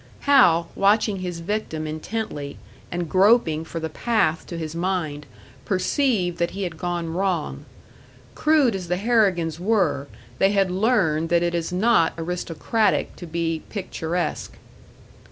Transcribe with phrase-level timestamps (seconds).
[0.21, 2.57] Hal, watching his victim intently,
[2.91, 5.27] and groping for the path to his mind,
[5.63, 7.65] perceived that he had gone wrong.
[8.33, 10.07] Crude as the Harrigans were,
[10.39, 14.57] they had learned that it is not aristocratic to be picturesque.